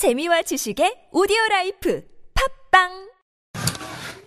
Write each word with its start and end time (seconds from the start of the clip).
재미와 0.00 0.40
지식의 0.40 1.12
오디오 1.12 1.36
라이프 1.50 2.02
팝빵 2.70 2.88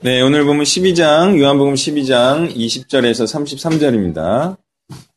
네, 0.01 0.21
오늘 0.21 0.45
보면 0.45 0.65
12장, 0.65 1.39
요한복음 1.39 1.73
12장 1.73 2.55
20절에서 2.55 3.25
33절입니다. 3.25 4.55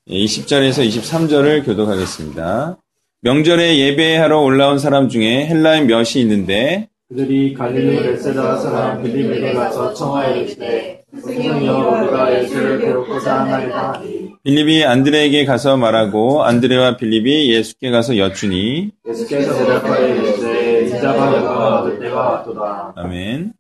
20절에서 0.08 0.88
23절을 0.88 1.66
교독하겠습니다. 1.66 2.79
명절에 3.21 3.77
예배하러 3.77 4.40
올라온 4.40 4.79
사람 4.79 5.11
중에 5.11 5.46
헬라인 5.46 5.88
몇이 5.88 6.22
있는데 6.22 6.88
그들이 7.11 7.52
갈릴리 7.52 8.02
벳세다 8.02 8.57
사람 8.57 9.02
빌립에게 9.02 9.52
가서 9.52 9.93
청하여 9.93 10.36
이르되 10.36 11.04
선생이여 11.14 12.00
우리가 12.00 12.34
예수를 12.34 12.80
뵈옵고자 12.80 13.41
하나이다 13.41 14.00
빌립이 14.47 14.85
안드레에게 14.85 15.45
가서 15.45 15.77
말하고 15.77 16.45
안드레와 16.45 16.99
빌립이 16.99 17.53
예수께 17.53 17.91
가서 17.91 18.17
여쭈니 18.17 18.93
예수께서 19.09 19.53
대답하여 19.59 20.07
이르되 20.07 21.03
영광을 21.03 21.73
얻을 21.73 21.99
때가 21.99 22.15
왔도다 22.15 22.93
아멘. 22.95 23.54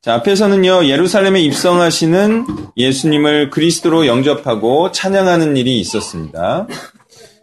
자, 0.00 0.14
앞에서는요, 0.14 0.86
예루살렘에 0.86 1.40
입성하시는 1.40 2.46
예수님을 2.78 3.50
그리스도로 3.50 4.06
영접하고 4.06 4.92
찬양하는 4.92 5.58
일이 5.58 5.78
있었습니다. 5.80 6.68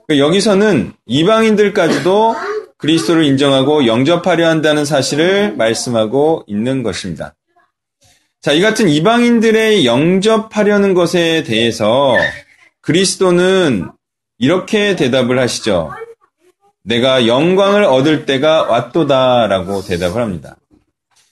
그 0.08 0.18
여기서는 0.18 0.94
이방인들까지도 1.06 2.36
그리스도를 2.78 3.26
인정하고 3.26 3.86
영접하려 3.86 4.48
한다는 4.48 4.86
사실을 4.86 5.56
말씀하고 5.56 6.46
있는 6.48 6.82
것입니다. 6.82 7.36
자, 8.42 8.54
이 8.54 8.62
같은 8.62 8.90
이방인들의 8.90 9.86
영접하려는 9.86 10.96
것에 10.96 11.44
대해서 11.44 12.16
그리스도는 12.82 13.92
이렇게 14.40 14.96
대답을 14.96 15.38
하시죠. 15.40 15.92
내가 16.84 17.28
영광을 17.28 17.84
얻을 17.84 18.26
때가 18.26 18.64
왔도다라고 18.64 19.84
대답을 19.84 20.22
합니다. 20.22 20.58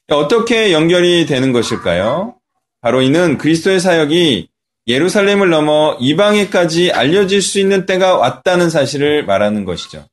어떻게 0.10 0.72
연결이 0.72 1.26
되는 1.26 1.52
것일까요? 1.52 2.36
바로 2.82 3.02
이는 3.02 3.38
그리스도의 3.38 3.80
사역이 3.80 4.48
예루살렘을 4.88 5.50
넘어 5.50 5.98
이방에까지 6.00 6.92
알려질 6.92 7.42
수 7.42 7.60
있는 7.60 7.86
때가 7.86 8.18
왔다는 8.18 8.70
사실을 8.70 9.26
말하는 9.26 9.66
것이죠. 9.66 10.06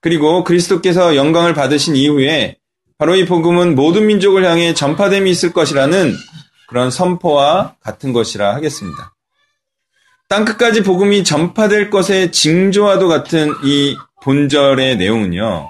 그리고 0.00 0.44
그리스도께서 0.44 1.16
영광을 1.16 1.54
받으신 1.54 1.96
이후에 1.96 2.56
바로 2.98 3.16
이 3.16 3.26
복음은 3.26 3.74
모든 3.74 4.06
민족을 4.06 4.44
향해 4.44 4.74
전파됨이 4.74 5.30
있을 5.30 5.52
것이라는 5.52 6.14
그런 6.68 6.90
선포와 6.90 7.76
같은 7.80 8.12
것이라 8.12 8.54
하겠습니다. 8.54 9.15
땅끝까지 10.28 10.82
복음이 10.82 11.22
전파될 11.22 11.88
것의 11.90 12.32
징조와도 12.32 13.06
같은 13.06 13.54
이 13.62 13.96
본절의 14.22 14.96
내용은요. 14.96 15.68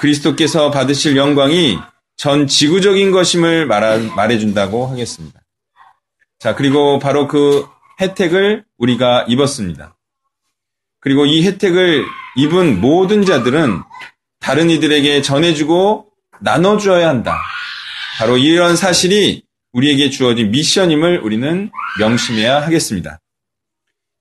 그리스도께서 0.00 0.72
받으실 0.72 1.16
영광이 1.16 1.78
전 2.16 2.48
지구적인 2.48 3.12
것임을 3.12 3.66
말하, 3.66 3.98
말해준다고 4.16 4.88
하겠습니다. 4.88 5.38
자, 6.40 6.56
그리고 6.56 6.98
바로 6.98 7.28
그 7.28 7.66
혜택을 8.00 8.64
우리가 8.76 9.24
입었습니다. 9.28 9.96
그리고 11.00 11.24
이 11.24 11.46
혜택을 11.46 12.04
입은 12.36 12.80
모든 12.80 13.24
자들은 13.24 13.82
다른 14.40 14.68
이들에게 14.68 15.22
전해주고 15.22 16.08
나눠주어야 16.40 17.08
한다. 17.08 17.38
바로 18.18 18.36
이런 18.36 18.74
사실이 18.74 19.44
우리에게 19.72 20.10
주어진 20.10 20.50
미션임을 20.50 21.20
우리는 21.20 21.70
명심해야 22.00 22.62
하겠습니다. 22.62 23.20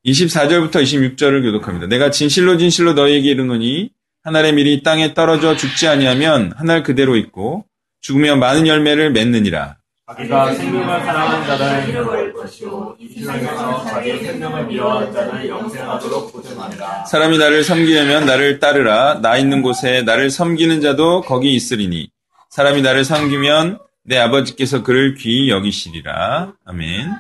24절부터 0.05 0.75
26절을 0.83 1.41
교독합니다. 1.43 1.87
내가 1.87 2.11
진실로 2.11 2.57
진실로 2.57 2.93
너희에게 2.93 3.29
이르노니 3.31 3.89
한 4.23 4.35
알의 4.35 4.53
밀이 4.53 4.83
땅에 4.83 5.13
떨어져 5.13 5.55
죽지 5.55 5.87
아니하면 5.87 6.51
한 6.55 6.69
알 6.69 6.83
그대로 6.83 7.15
있고 7.15 7.65
죽으면 8.01 8.39
많은 8.39 8.67
열매를 8.67 9.11
맺느니라. 9.11 9.77
자기가 10.07 10.53
생명을 10.53 10.99
사랑하는 11.03 11.47
자를 11.47 11.89
잃어버릴 11.89 12.33
것이요 12.33 12.95
이 12.99 13.07
세상에서 13.07 13.85
자기의 13.85 14.19
생명을 14.23 14.67
미워하는 14.67 15.11
자를 15.11 15.49
영생하도록 15.49 16.31
보존하리라 16.31 17.05
사람이 17.05 17.39
나를 17.39 17.63
섬기려면 17.63 18.27
나를 18.27 18.59
따르라. 18.59 19.19
나 19.21 19.37
있는 19.37 19.63
곳에 19.63 20.03
나를 20.03 20.29
섬기는 20.29 20.81
자도 20.81 21.21
거기 21.21 21.55
있으리니 21.55 22.09
사람이 22.51 22.83
나를 22.83 23.03
섬기면 23.03 23.79
내 24.03 24.17
아버지께서 24.19 24.83
그를 24.83 25.15
귀히 25.15 25.49
여기시리라. 25.49 26.53
아멘. 26.65 27.11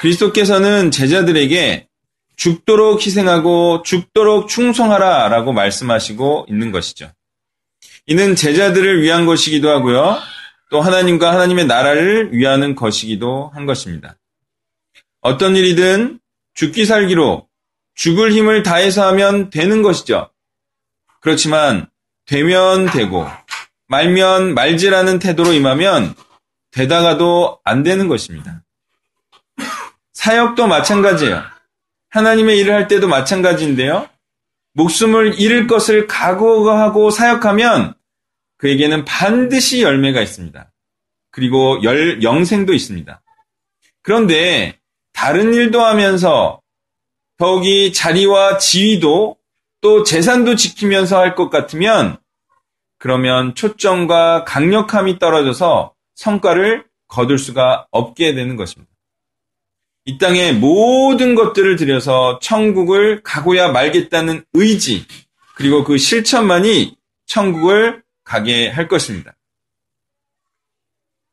그리스도께서는 0.00 0.92
제자들에게 0.92 1.88
죽도록 2.36 3.04
희생하고 3.04 3.82
죽도록 3.82 4.48
충성하라 4.48 5.28
라고 5.28 5.52
말씀하시고 5.52 6.46
있는 6.48 6.70
것이죠. 6.70 7.10
이는 8.06 8.36
제자들을 8.36 9.02
위한 9.02 9.26
것이기도 9.26 9.68
하고요. 9.70 10.18
또 10.70 10.80
하나님과 10.80 11.32
하나님의 11.32 11.66
나라를 11.66 12.32
위하는 12.32 12.74
것이기도 12.74 13.50
한 13.54 13.66
것입니다. 13.66 14.16
어떤 15.20 15.56
일이든 15.56 16.20
죽기 16.54 16.84
살기로 16.84 17.48
죽을 17.94 18.32
힘을 18.32 18.62
다해서 18.62 19.06
하면 19.08 19.50
되는 19.50 19.82
것이죠. 19.82 20.30
그렇지만 21.20 21.88
되면 22.26 22.86
되고 22.86 23.26
말면 23.88 24.54
말지라는 24.54 25.18
태도로 25.18 25.52
임하면 25.52 26.14
되다가도 26.72 27.60
안 27.64 27.82
되는 27.82 28.08
것입니다. 28.08 28.62
사역도 30.12 30.66
마찬가지예요. 30.66 31.55
하나님의 32.10 32.58
일을 32.58 32.74
할 32.74 32.88
때도 32.88 33.08
마찬가지인데요. 33.08 34.08
목숨을 34.74 35.40
잃을 35.40 35.66
것을 35.66 36.06
각오하고 36.06 37.10
사역하면 37.10 37.94
그에게는 38.58 39.04
반드시 39.04 39.82
열매가 39.82 40.20
있습니다. 40.20 40.72
그리고 41.30 41.82
열, 41.82 42.22
영생도 42.22 42.72
있습니다. 42.72 43.22
그런데 44.02 44.78
다른 45.12 45.52
일도 45.52 45.80
하면서 45.80 46.60
더욱이 47.38 47.92
자리와 47.92 48.58
지위도 48.58 49.36
또 49.80 50.02
재산도 50.02 50.56
지키면서 50.56 51.18
할 51.18 51.34
것 51.34 51.50
같으면 51.50 52.16
그러면 52.98 53.54
초점과 53.54 54.44
강력함이 54.44 55.18
떨어져서 55.18 55.94
성과를 56.14 56.86
거둘 57.08 57.38
수가 57.38 57.86
없게 57.90 58.34
되는 58.34 58.56
것입니다. 58.56 58.90
이 60.08 60.18
땅의 60.18 60.54
모든 60.54 61.34
것들을 61.34 61.74
들여서 61.74 62.38
천국을 62.40 63.22
가고야 63.24 63.72
말겠다는 63.72 64.44
의지, 64.54 65.04
그리고 65.56 65.82
그 65.82 65.98
실천만이 65.98 66.96
천국을 67.26 68.04
가게 68.22 68.68
할 68.68 68.86
것입니다. 68.86 69.34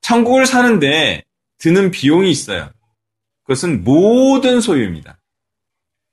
천국을 0.02 0.48
사는데 0.48 1.24
드는 1.60 1.92
비용이 1.92 2.32
있어요. 2.32 2.72
그것은 3.44 3.84
모든 3.84 4.60
소유입니다. 4.60 5.20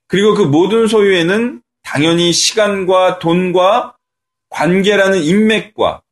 그리고 0.07 0.35
그 0.35 0.43
모든 0.43 0.87
소유에는 0.87 1.63
당연히 1.81 2.31
시간과 2.31 3.17
돈과 3.17 3.97
관계라는 4.49 5.23
인맥과 5.23 6.03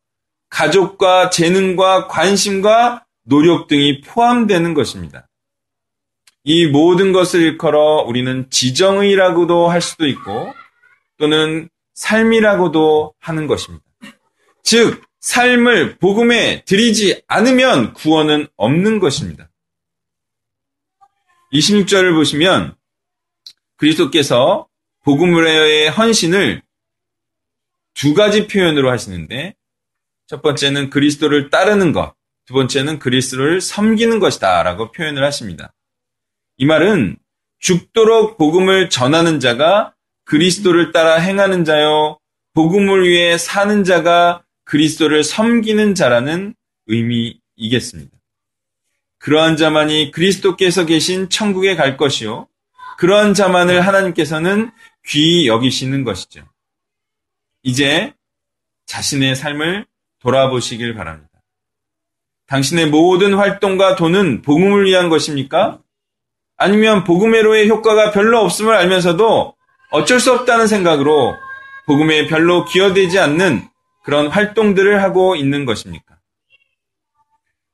가족과 0.49 1.29
재능과 1.29 2.07
관심과 2.07 3.05
노력 3.23 3.67
등이 3.67 4.01
포함되는 4.01 4.73
것입니다. 4.73 5.28
이 6.49 6.65
모든 6.65 7.11
것을 7.11 7.41
일컬어 7.41 8.01
우리는 8.07 8.49
지정의라고도 8.49 9.69
할 9.69 9.83
수도 9.83 10.07
있고 10.07 10.51
또는 11.17 11.69
삶이라고도 11.93 13.13
하는 13.19 13.45
것입니다. 13.45 13.85
즉, 14.63 15.03
삶을 15.19 15.99
복음에 15.99 16.63
드리지 16.65 17.21
않으면 17.27 17.93
구원은 17.93 18.47
없는 18.55 18.97
것입니다. 18.97 19.47
26절을 21.53 22.15
보시면 22.15 22.75
그리스도께서 23.77 24.67
복음의 25.03 25.91
헌신을 25.91 26.63
두 27.93 28.15
가지 28.15 28.47
표현으로 28.47 28.89
하시는데 28.89 29.55
첫 30.25 30.41
번째는 30.41 30.89
그리스도를 30.89 31.51
따르는 31.51 31.91
것, 31.91 32.15
두 32.47 32.55
번째는 32.55 32.97
그리스도를 32.97 33.61
섬기는 33.61 34.17
것이다 34.17 34.63
라고 34.63 34.91
표현을 34.91 35.23
하십니다. 35.23 35.75
이 36.61 36.65
말은 36.65 37.15
죽도록 37.59 38.37
복음을 38.37 38.89
전하는 38.89 39.39
자가 39.39 39.95
그리스도를 40.25 40.91
따라 40.91 41.15
행하는 41.15 41.63
자요, 41.63 42.19
복음을 42.53 43.07
위해 43.07 43.37
사는 43.37 43.85
자가 43.85 44.43
그리스도를 44.65 45.23
섬기는 45.23 45.95
자라는 45.95 46.53
의미이겠습니다. 46.87 48.11
그러한 49.19 49.55
자만이 49.55 50.11
그리스도께서 50.11 50.85
계신 50.85 51.29
천국에 51.29 51.77
갈 51.77 51.95
것이요. 51.95 52.49
그러한 52.97 53.33
자만을 53.33 53.87
하나님께서는 53.87 54.71
귀히 55.07 55.47
여기시는 55.47 56.03
것이죠. 56.03 56.43
이제 57.63 58.13
자신의 58.85 59.37
삶을 59.37 59.85
돌아보시길 60.19 60.93
바랍니다. 60.93 61.29
당신의 62.47 62.87
모든 62.87 63.33
활동과 63.35 63.95
돈은 63.95 64.41
복음을 64.41 64.83
위한 64.85 65.07
것입니까? 65.07 65.79
아니면 66.59 67.05
복음회로의 67.05 67.69
효과가 67.69 68.11
별로 68.11 68.41
없음을 68.41 68.75
알면서도 68.75 69.55
어쩔 69.91 70.19
수 70.19 70.33
없다는 70.33 70.67
생각으로 70.67 71.35
복음에 71.87 72.27
별로 72.27 72.65
기여되지 72.65 73.17
않는 73.17 73.67
그런 74.03 74.27
활동들을 74.27 75.01
하고 75.01 75.35
있는 75.35 75.65
것입니까? 75.65 76.17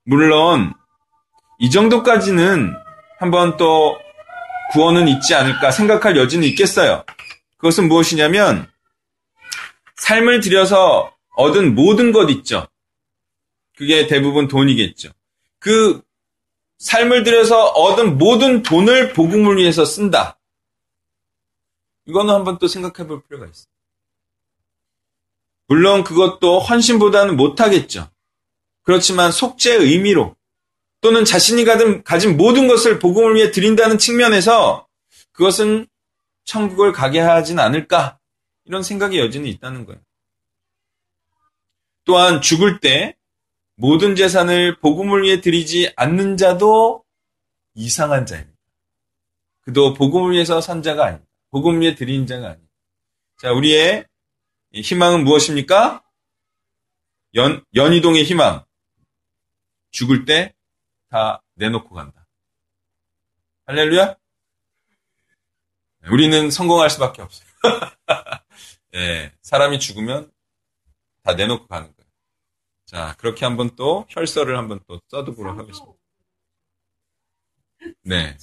물론 0.06 0.74
이 1.58 1.72
정도까지는 1.72 2.74
한번 3.20 3.58
또 3.58 3.98
구원은 4.72 5.08
있지 5.08 5.34
않을까 5.34 5.72
생각할 5.72 6.16
여지는 6.16 6.48
있겠어요. 6.50 7.04
그것은 7.58 7.88
무엇이냐면 7.88 8.68
삶을 9.96 10.42
들여서 10.42 11.12
얻은 11.38 11.74
모든 11.74 12.12
것 12.12 12.30
있죠. 12.30 12.68
그게 13.76 14.06
대부분 14.06 14.48
돈이겠죠. 14.48 15.10
그 15.60 16.02
삶을 16.78 17.24
들여서 17.24 17.68
얻은 17.68 18.18
모든 18.18 18.64
돈을 18.64 19.14
복음을 19.14 19.58
위해서 19.58 19.86
쓴다. 19.86 20.38
이거는 22.06 22.34
한번 22.34 22.58
또 22.60 22.68
생각해 22.68 23.08
볼 23.08 23.24
필요가 23.24 23.46
있어요. 23.46 23.68
물론 25.68 26.04
그것도 26.04 26.60
헌신보다는 26.60 27.36
못하겠죠. 27.36 28.10
그렇지만 28.84 29.32
속죄의 29.32 29.80
의미로 29.80 30.36
또는 31.02 31.26
자신이 31.26 31.66
가진 32.04 32.38
모든 32.38 32.68
것을 32.68 33.00
복음을 33.00 33.36
위해 33.36 33.52
드린다는 33.52 33.98
측면에서 33.98 34.88
그것은 35.32 35.88
천국을 36.44 36.92
가게 36.92 37.20
하진 37.20 37.60
않을까 37.60 38.20
이런 38.66 38.84
생각의 38.84 39.20
여지는 39.20 39.48
있다는 39.48 39.86
거예요. 39.86 40.00
또한 42.04 42.42
죽을 42.42 42.80
때 42.80 43.18
모든 43.76 44.16
재산을 44.16 44.80
복음을 44.80 45.24
위해 45.24 45.42
드리지 45.42 45.94
않는 45.96 46.38
자도 46.38 47.04
이상한 47.74 48.26
자입니다. 48.26 48.58
그도 49.62 49.94
복음을 49.94 50.32
위해서 50.34 50.62
산 50.62 50.82
자가 50.82 51.06
아닙니다. 51.06 51.30
복음을 51.52 51.82
위해 51.82 51.96
드린 51.96 52.26
자가 52.26 52.48
아닙니다. 52.48 52.74
자, 53.42 53.52
우리의 53.52 54.06
희망은 54.74 55.24
무엇입니까? 55.24 56.04
연, 57.36 57.64
연희동의 57.74 58.24
희망. 58.24 58.64
죽을 59.92 60.26
때 60.26 60.56
다 61.16 61.42
내놓고 61.54 61.96
간다. 61.96 62.28
할렐루야? 63.68 64.18
우리는 66.12 66.52
성공할 66.52 66.90
수밖에 66.90 67.22
없어요. 67.22 67.48
예, 68.96 69.32
사람이 69.42 69.80
죽으면 69.80 70.30
다 71.24 71.34
내놓고 71.36 71.68
가는 71.68 71.88
거예요. 71.96 72.05
자, 72.86 73.16
그렇게 73.18 73.46
한번 73.46 73.72
또 73.76 74.06
혈서를 74.10 74.58
한번 74.58 74.80
또 74.88 75.02
써두도록 75.10 75.58
하겠습니다. 75.58 75.94
네. 78.04 78.38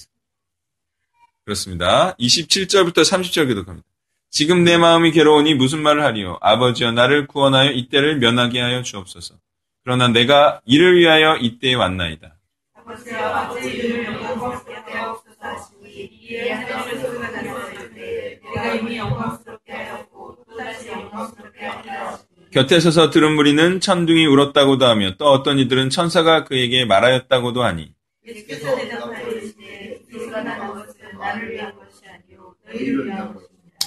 그렇습니다. 1.44 2.14
27절부터 2.16 2.98
30절 2.98 3.48
기독합니다. 3.48 3.86
지금 4.30 4.64
내 4.64 4.78
마음이 4.78 5.12
괴로우니 5.12 5.54
무슨 5.54 5.82
말을 5.82 6.02
하리요? 6.04 6.38
아버지여 6.40 6.92
나를 6.92 7.26
구원하여 7.26 7.70
이때를 7.70 8.18
면하게 8.18 8.60
하여 8.60 8.82
주옵소서. 8.82 9.36
그러나 9.84 10.08
내가 10.08 10.60
이를 10.64 10.96
위하여 10.96 11.36
이때에 11.36 11.74
왔나이다. 11.74 12.38
아버지여 12.74 13.18
아버지 13.18 13.68
이를 13.68 14.04
영광스럽게 14.06 14.92
하옵소서 14.92 15.36
하시니 15.38 16.04
이에 16.04 16.52
하나님을 16.52 17.00
소유하셨을 17.00 17.94
때 17.94 18.40
내가 18.42 18.74
이미 18.74 18.96
영광스럽게 18.96 19.72
하였고 19.72 20.44
또다시 20.48 20.88
영광스럽게 20.88 21.64
하리라 21.64 22.18
곁에 22.52 22.80
서서 22.80 23.08
들은 23.10 23.34
무리는 23.34 23.80
천둥이 23.80 24.26
울었다고도 24.26 24.84
하며 24.84 25.14
또 25.16 25.30
어떤 25.30 25.58
이들은 25.58 25.88
천사가 25.88 26.44
그에게 26.44 26.84
말하였다고도 26.84 27.62
하니. 27.62 27.92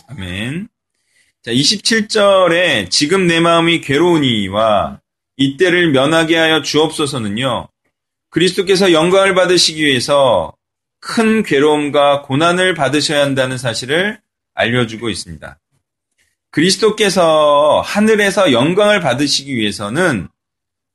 아멘. 0.07 0.67
자, 1.43 1.51
27절에 1.51 2.89
지금 2.89 3.27
내 3.27 3.39
마음이 3.39 3.81
괴로우니와 3.81 4.99
이때를 5.37 5.91
면하게 5.91 6.35
하여 6.35 6.63
주옵소서는요. 6.63 7.67
그리스도께서 8.31 8.91
영광을 8.91 9.35
받으시기 9.35 9.85
위해서 9.85 10.55
큰 10.99 11.43
괴로움과 11.43 12.23
고난을 12.23 12.73
받으셔야 12.73 13.21
한다는 13.21 13.59
사실을 13.59 14.19
알려주고 14.55 15.09
있습니다. 15.09 15.59
그리스도께서 16.55 17.81
하늘에서 17.85 18.53
영광을 18.53 19.01
받으시기 19.01 19.57
위해서는 19.57 20.29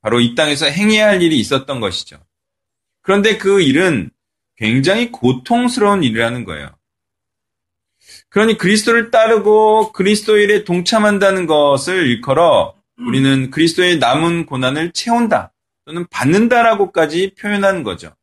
바로 0.01 0.19
이 0.19 0.35
땅에서 0.35 0.65
행해야 0.65 1.09
할 1.09 1.21
일이 1.21 1.39
있었던 1.39 1.81
것이죠. 1.81 2.17
그런데 3.03 3.37
그 3.37 3.61
일은 3.61 4.11
굉장히 4.57 5.13
고통스러운 5.13 6.03
일이라는 6.03 6.45
거예요. 6.45 6.71
그러니 8.31 8.57
그리스도를 8.57 9.11
따르고 9.11 9.93
그리스도 9.93 10.39
일에 10.39 10.65
동참한다는 10.65 11.47
것을 11.47 12.07
일컬어 12.07 12.75
우리는 12.97 13.51
그리스도의 13.51 13.99
남은 13.99 14.47
고난을 14.47 14.93
채운다 14.93 15.53
또는 15.85 16.07
받는다라고까지 16.11 17.35
표현하는 17.39 17.83
거죠. 17.83 18.15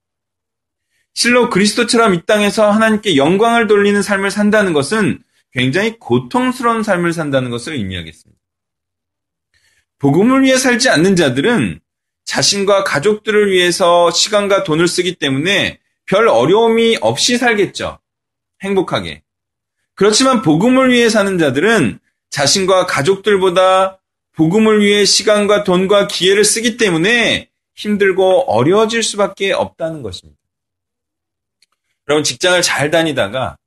실로 1.13 1.51
그리스도처럼 1.51 2.15
이 2.15 2.25
땅에서 2.25 2.71
하나님께 2.71 3.15
영광을 3.15 3.67
돌리는 3.67 4.01
삶을 4.01 4.31
산다는 4.31 4.73
것은 4.73 5.23
굉장히 5.57 5.97
고통스러운 5.97 6.83
삶을 6.83 7.13
산다는 7.13 7.49
것을 7.49 7.73
의미하겠습니다. 7.73 8.39
복음을 9.97 10.43
위해 10.43 10.55
살지 10.55 10.87
않는 10.89 11.15
자들은 11.15 11.79
자신과 12.25 12.83
가족들을 12.83 13.51
위해서 13.51 14.11
시간과 14.11 14.63
돈을 14.63 14.87
쓰기 14.87 15.15
때문에 15.15 15.79
별 16.05 16.27
어려움이 16.27 16.99
없이 17.01 17.39
살겠죠. 17.39 17.97
행복하게. 18.61 19.23
그렇지만 19.95 20.43
복음을 20.43 20.91
위해 20.91 21.09
사는 21.09 21.39
자들은 21.39 21.97
자신과 22.29 22.85
가족들보다 22.85 23.99
복음을 24.33 24.85
위해 24.85 25.05
시간과 25.05 25.63
돈과 25.63 26.07
기회를 26.07 26.45
쓰기 26.45 26.77
때문에 26.77 27.49
힘들고 27.73 28.51
어려워질 28.51 29.01
수밖에 29.01 29.53
없다는 29.53 30.03
것입니다. 30.03 30.39
여러분 32.07 32.23
직장을 32.23 32.61
잘 32.61 32.91
다니다가 32.91 33.57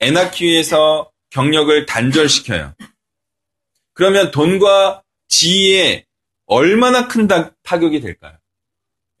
애 0.00 0.10
낳기 0.10 0.44
위해서 0.44 1.12
경력을 1.30 1.86
단절시켜요. 1.86 2.74
그러면 3.94 4.30
돈과 4.30 5.02
지위에 5.28 6.04
얼마나 6.46 7.08
큰 7.08 7.28
타격이 7.62 8.00
될까요? 8.00 8.36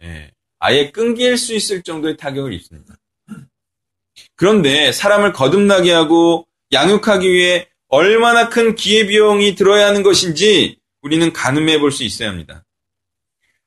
예, 0.02 0.30
아예 0.58 0.90
끊길 0.90 1.36
수 1.36 1.54
있을 1.54 1.82
정도의 1.82 2.16
타격을 2.16 2.52
입습니다. 2.52 2.94
그런데 4.36 4.92
사람을 4.92 5.32
거듭나게 5.32 5.92
하고 5.92 6.46
양육하기 6.72 7.30
위해 7.30 7.68
얼마나 7.88 8.48
큰 8.48 8.74
기회비용이 8.74 9.54
들어야 9.54 9.86
하는 9.86 10.02
것인지 10.02 10.78
우리는 11.02 11.32
가늠해 11.32 11.78
볼 11.78 11.90
수 11.92 12.02
있어야 12.04 12.28
합니다. 12.28 12.64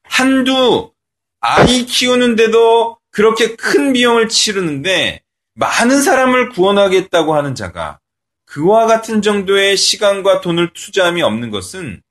한두 0.04 0.92
아이 1.40 1.86
키우는데도 1.86 3.00
그렇게 3.12 3.56
큰 3.56 3.94
비용을 3.94 4.28
치르는데 4.30 5.22
많은 5.54 6.02
사람을 6.02 6.50
구원하겠다고 6.50 7.36
하는 7.36 7.56
자가 7.56 8.00
그와 8.50 8.88
같은 8.88 9.22
정도의 9.22 9.78
시간과 9.78 10.42
돈을 10.42 10.74
투자함이 10.74 11.22
없는 11.22 11.52
것은 11.52 12.02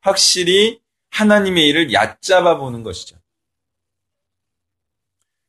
확실히 0.00 0.80
하나님의 1.10 1.66
일을 1.68 1.92
얕잡아 1.92 2.56
보는 2.58 2.84
것이죠. 2.84 3.16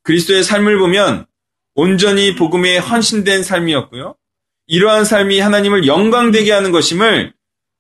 그리스도의 0.02 0.44
삶을 0.44 0.80
보면 0.80 1.28
온전히 1.76 2.36
복음에 2.36 2.80
헌신된 2.80 3.44
삶이었고요. 3.44 4.16
이러한 4.66 5.06
삶이 5.06 5.40
하나님을 5.40 5.86
영광되게 5.86 6.52
하는 6.52 6.72
것임을 6.72 7.34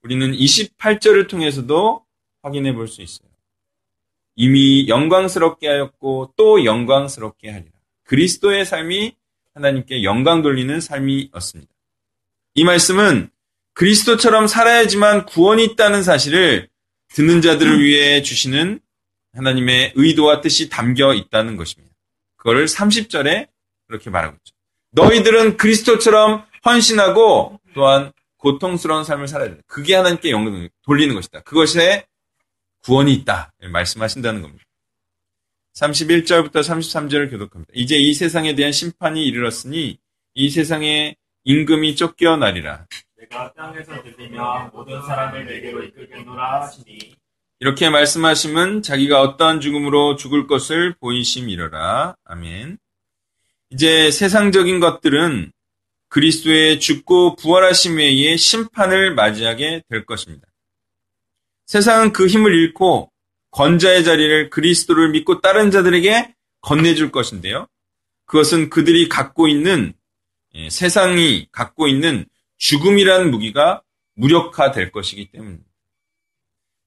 우리는 0.04 0.32
28절을 0.32 1.28
통해서도 1.28 2.06
확인해 2.44 2.74
볼 2.74 2.88
수 2.88 3.02
있어요. 3.02 3.30
이미 4.36 4.88
영광스럽게 4.88 5.68
하였고 5.68 6.34
또 6.38 6.66
영광스럽게 6.66 7.50
하리라. 7.50 7.72
그리스도의 8.04 8.66
삶이 8.66 9.16
하나님께 9.56 10.04
영광 10.04 10.44
돌리는 10.44 10.80
삶이었습니다. 10.82 11.73
이 12.56 12.64
말씀은 12.64 13.30
그리스도처럼 13.74 14.48
살아야지만 14.48 15.26
구원이 15.26 15.64
있다는 15.66 16.04
사실을 16.04 16.70
듣는 17.10 17.42
자들을 17.42 17.84
위해 17.84 18.22
주시는 18.22 18.80
하나님의 19.34 19.94
의도와 19.96 20.42
뜻이 20.42 20.70
담겨 20.70 21.14
있다는 21.14 21.58
것입니다. 21.58 21.94
그거를 22.38 22.66
30절에 22.66 23.48
그렇게 23.88 24.10
말하고 24.10 24.38
있죠. 24.38 24.56
너희들은 24.92 25.58
그리스도처럼 25.58 26.46
헌신하고 26.66 27.60
또한 27.74 28.12
고통스러운 28.38 29.04
삶을 29.04 29.28
살아야 29.28 29.50
된다. 29.50 29.64
그게 29.68 29.96
하나님께 29.96 30.30
영광을 30.30 30.70
돌리는 30.84 31.16
것이다. 31.16 31.42
그것에 31.42 32.06
구원이 32.84 33.14
있다. 33.14 33.54
말씀하신다는 33.72 34.42
겁니다. 34.42 34.64
31절부터 35.76 36.58
33절을 36.58 37.32
교독합니다. 37.32 37.72
이제 37.74 37.98
이 37.98 38.14
세상에 38.14 38.54
대한 38.54 38.72
심판이 38.72 39.26
이르렀으니 39.26 39.98
이 40.36 40.50
세상에 40.50 41.16
임금이 41.46 41.96
쫓겨나리라. 41.96 42.88
내가 43.18 43.54
땅에서 43.54 44.02
들리며 44.02 44.72
모든 44.74 45.02
사람을 45.02 45.46
내게로 45.46 45.84
이끌겠노라 45.84 46.62
하시니 46.62 47.16
이렇게 47.60 47.90
말씀하심은 47.90 48.82
자기가 48.82 49.22
어떠한 49.22 49.62
죽음으로 49.62 50.16
죽을 50.16 50.48
것을 50.48 50.96
보이심이러라. 51.00 52.16
아멘. 52.26 52.78
이제 53.70 54.12
세상적인 54.12 54.80
것들은 54.80 55.52
그리스도의 56.10 56.80
죽고 56.80 57.38
부활하심 57.38 57.98
외에 57.98 58.38
심판을 58.38 59.16
맞이하게 59.16 59.84
될 59.90 60.06
것입니다. 60.06 60.48
세상은 61.66 62.14
그 62.14 62.28
힘을 62.28 62.54
잃고 62.54 63.12
권자의 63.52 64.04
자리를 64.04 64.50
그리스도를 64.50 65.10
믿고 65.10 65.42
다른 65.42 65.72
자들에게 65.72 66.34
건네줄 66.62 67.12
것인데요. 67.12 67.68
그것은 68.26 68.70
그들이 68.70 69.10
갖고 69.10 69.48
있는 69.48 69.94
예, 70.56 70.70
세상이 70.70 71.48
갖고 71.52 71.88
있는 71.88 72.26
죽음이라는 72.58 73.32
무기가 73.32 73.82
무력화될 74.16 74.92
것이기 74.92 75.32
때문입니다. 75.32 75.66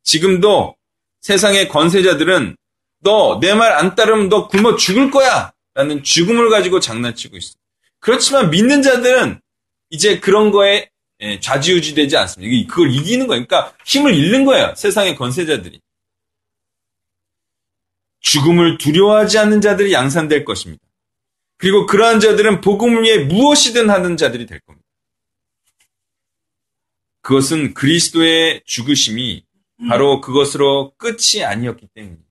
지금도 0.05 0.77
세상의 1.21 1.69
권세자들은 1.69 2.57
너 3.03 3.39
내 3.41 3.55
말 3.55 3.73
안 3.73 3.95
따르면 3.95 4.29
너 4.29 4.49
굶어 4.49 4.77
죽을 4.77 5.11
거야! 5.11 5.53
라는 5.75 6.03
죽음을 6.03 6.49
가지고 6.51 6.81
장난치고 6.81 7.37
있어. 7.37 7.55
그렇지만 7.99 8.51
믿는 8.51 8.83
자들은 8.83 9.41
이제 9.91 10.21
그런 10.21 10.51
거에 10.51 10.89
예, 11.21 11.41
좌지우지 11.41 11.95
되지 11.95 12.17
않습니다. 12.17 12.69
그걸 12.75 12.93
이기는 12.93 13.27
거예요. 13.27 13.45
그러니까 13.47 13.75
힘을 13.85 14.15
잃는 14.15 14.45
거예요. 14.45 14.75
세상의 14.77 15.17
권세자들이. 15.17 15.81
죽음을 18.21 18.79
두려워하지 18.79 19.39
않는 19.39 19.61
자들이 19.61 19.93
양산될 19.93 20.45
것입니다. 20.45 20.83
그리고 21.59 21.87
그러한 21.87 22.21
자들은 22.21 22.61
복음을 22.61 23.03
위해 23.03 23.19
무엇이든 23.25 23.89
하는 23.91 24.17
자들이 24.17 24.47
될 24.47 24.61
겁니다. 24.61 24.87
그것은 27.23 27.75
그리스도의 27.75 28.63
죽으심이 28.65 29.45
바로 29.89 30.21
그것으로 30.21 30.95
끝이 30.97 31.45
아니었기 31.45 31.89
때문입니다. 31.95 32.25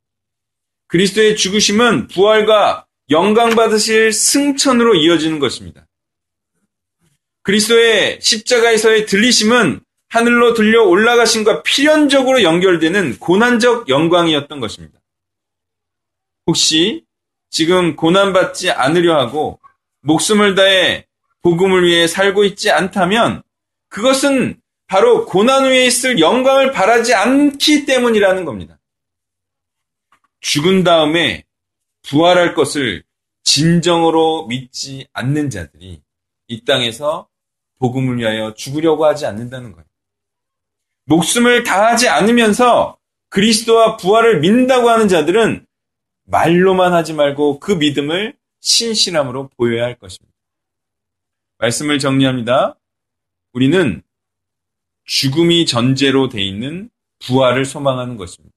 그리스도의 0.88 1.36
죽으심은 1.36 2.08
부활과 2.08 2.86
영광 3.10 3.56
받으실 3.56 4.14
승천으로 4.14 4.96
이어지는 4.96 5.40
것입니다. 5.40 5.86
그리스도의 7.44 8.20
십자가에서의 8.22 9.06
들리심은 9.06 9.82
하늘로 10.10 10.54
들려 10.54 10.84
올라가심과 10.84 11.64
필연적으로 11.64 12.42
연결되는 12.42 13.20
고난적 13.20 13.90
영광이었던 13.90 14.60
것입니다. 14.60 15.00
혹시 16.48 17.04
지금 17.56 17.96
고난받지 17.96 18.72
않으려 18.72 19.18
하고 19.18 19.62
목숨을 20.02 20.56
다해 20.56 21.08
복음을 21.42 21.86
위해 21.86 22.06
살고 22.06 22.44
있지 22.44 22.70
않다면 22.70 23.44
그것은 23.88 24.60
바로 24.88 25.26
고난 25.26 25.64
위에 25.64 25.86
있을 25.86 26.20
영광을 26.20 26.74
바라지 26.74 27.14
않기 27.14 27.86
때문이라는 27.86 28.44
겁니다. 28.44 28.78
죽은 30.42 30.84
다음에 30.84 31.46
부활할 32.02 32.56
것을 32.56 33.04
진정으로 33.44 34.48
믿지 34.48 35.08
않는 35.14 35.50
자들이 35.50 36.02
이 36.50 36.66
땅에서 36.66 37.30
복음을 37.80 38.18
위하여 38.18 38.54
죽으려고 38.54 39.06
하지 39.06 39.26
않는다는 39.28 39.72
거예요. 39.72 39.86
목숨을 41.06 41.64
다하지 41.64 42.10
않으면서 42.10 42.98
그리스도와 43.30 43.96
부활을 43.96 44.42
믿는다고 44.42 44.90
하는 44.90 45.08
자들은 45.08 45.65
말로만 46.26 46.94
하지 46.94 47.14
말고 47.14 47.60
그 47.60 47.72
믿음을 47.74 48.36
신실함으로 48.60 49.50
보여야 49.58 49.86
할 49.86 49.96
것입니다. 49.96 50.34
말씀을 51.58 52.00
정리합니다. 52.00 52.76
우리는 53.54 54.02
죽음이 55.06 55.66
전제로 55.66 56.30
돼 56.30 56.44
있는 56.44 56.90
부활을 57.20 57.66
소망하는 57.66 58.18
것입니다. 58.18 58.56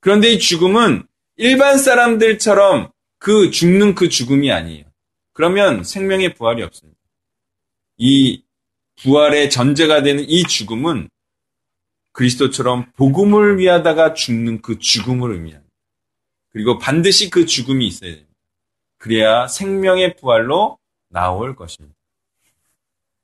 그런데 0.00 0.32
이 0.32 0.38
죽음은 0.38 1.06
일반 1.36 1.78
사람들처럼 1.78 2.90
그 3.18 3.50
죽는 3.50 3.94
그 3.94 4.08
죽음이 4.08 4.50
아니에요. 4.50 4.84
그러면 5.32 5.84
생명의 5.84 6.34
부활이 6.34 6.62
없습니다. 6.62 6.98
이 7.98 8.42
부활의 8.96 9.50
전제가 9.50 10.02
되는 10.02 10.24
이 10.28 10.42
죽음은 10.42 11.08
그리스도처럼 12.12 12.90
복음을 12.96 13.58
위하다가 13.58 14.14
죽는 14.14 14.62
그 14.62 14.78
죽음을 14.78 15.32
의미합니다. 15.32 15.59
그리고 16.52 16.78
반드시 16.78 17.30
그 17.30 17.46
죽음이 17.46 17.86
있어야 17.86 18.14
됩니다. 18.14 18.34
그래야 18.98 19.46
생명의 19.46 20.16
부활로 20.16 20.78
나올 21.08 21.56
것입니다. 21.56 21.94